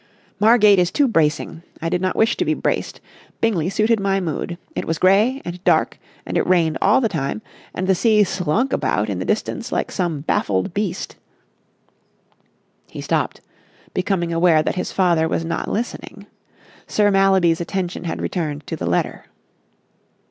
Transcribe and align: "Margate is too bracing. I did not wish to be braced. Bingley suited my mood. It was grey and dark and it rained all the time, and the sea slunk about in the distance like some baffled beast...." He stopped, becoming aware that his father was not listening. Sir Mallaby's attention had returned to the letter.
"Margate 0.39 0.79
is 0.79 0.89
too 0.89 1.07
bracing. 1.07 1.61
I 1.79 1.87
did 1.87 2.01
not 2.01 2.15
wish 2.15 2.35
to 2.37 2.43
be 2.43 2.55
braced. 2.55 2.99
Bingley 3.39 3.69
suited 3.69 3.99
my 3.99 4.19
mood. 4.19 4.57
It 4.75 4.85
was 4.85 4.97
grey 4.97 5.43
and 5.45 5.63
dark 5.63 5.99
and 6.25 6.37
it 6.37 6.47
rained 6.47 6.79
all 6.81 7.01
the 7.01 7.07
time, 7.07 7.43
and 7.75 7.85
the 7.85 7.93
sea 7.93 8.23
slunk 8.23 8.73
about 8.73 9.11
in 9.11 9.19
the 9.19 9.25
distance 9.25 9.71
like 9.71 9.91
some 9.91 10.21
baffled 10.21 10.73
beast...." 10.73 11.17
He 12.87 12.99
stopped, 12.99 13.41
becoming 13.93 14.33
aware 14.33 14.63
that 14.63 14.73
his 14.73 14.91
father 14.91 15.27
was 15.27 15.45
not 15.45 15.69
listening. 15.69 16.25
Sir 16.87 17.11
Mallaby's 17.11 17.61
attention 17.61 18.05
had 18.05 18.23
returned 18.23 18.65
to 18.65 18.75
the 18.75 18.87
letter. 18.89 19.25